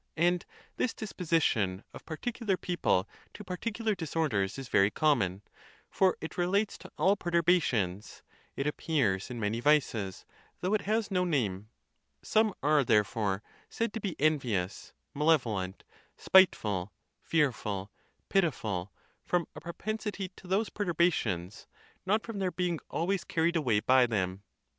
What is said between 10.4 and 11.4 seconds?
though it has no